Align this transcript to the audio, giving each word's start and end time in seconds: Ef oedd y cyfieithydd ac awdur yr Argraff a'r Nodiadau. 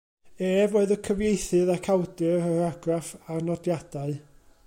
Ef 0.45 0.71
oedd 0.79 0.93
y 0.95 0.95
cyfieithydd 1.07 1.69
ac 1.75 1.91
awdur 1.97 2.47
yr 2.53 2.65
Argraff 2.71 3.13
a'r 3.35 3.47
Nodiadau. 3.51 4.19